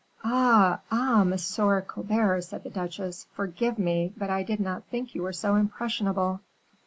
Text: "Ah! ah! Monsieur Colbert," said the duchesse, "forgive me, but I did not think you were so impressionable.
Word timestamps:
"Ah! 0.23 0.79
ah! 0.91 1.23
Monsieur 1.23 1.79
Colbert," 1.81 2.41
said 2.41 2.63
the 2.63 2.71
duchesse, 2.71 3.27
"forgive 3.35 3.77
me, 3.77 4.11
but 4.17 4.31
I 4.31 4.41
did 4.41 4.59
not 4.59 4.85
think 4.87 5.13
you 5.13 5.21
were 5.21 5.31
so 5.31 5.53
impressionable. 5.55 6.41